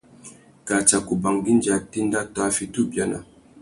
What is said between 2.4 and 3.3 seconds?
a fiti ubiana.